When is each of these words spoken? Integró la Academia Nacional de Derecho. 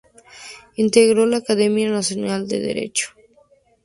Integró 0.77 1.27
la 1.27 1.37
Academia 1.37 1.91
Nacional 1.91 2.47
de 2.47 2.59
Derecho. 2.59 3.09